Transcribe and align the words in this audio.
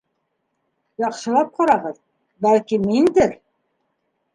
Яҡшылап 1.03 1.53
ҡарағыҙ, 1.59 2.03
бәлки, 2.49 2.85
миндер? 2.91 3.41